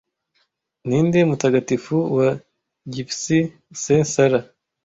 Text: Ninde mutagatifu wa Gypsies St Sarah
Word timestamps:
Ninde 0.87 1.19
mutagatifu 1.29 1.95
wa 2.17 2.29
Gypsies 2.93 3.49
St 3.81 4.03
Sarah 4.13 4.43